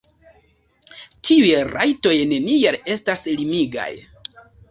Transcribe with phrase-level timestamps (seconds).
[1.27, 3.89] Tiuj rajtoj neniel estas limigaj.